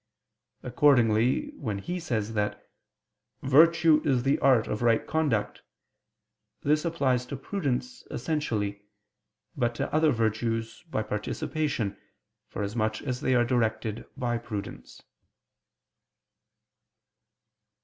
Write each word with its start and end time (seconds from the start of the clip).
Accordingly, 0.63 1.51
when 1.57 1.77
he 1.77 1.99
says 1.99 2.33
that 2.33 2.67
"virtue 3.43 4.01
is 4.03 4.23
the 4.23 4.39
art 4.39 4.65
of 4.65 4.81
right 4.81 5.05
conduct," 5.05 5.61
this 6.63 6.83
applies 6.85 7.23
to 7.27 7.35
prudence 7.37 8.03
essentially; 8.09 8.81
but 9.55 9.75
to 9.75 9.93
other 9.93 10.11
virtues, 10.11 10.83
by 10.89 11.03
participation, 11.03 11.97
for 12.47 12.63
as 12.63 12.75
much 12.75 13.03
as 13.03 13.21
they 13.21 13.35
are 13.35 13.45
directed 13.45 14.07
by 14.17 14.39
prudence. 14.39 15.03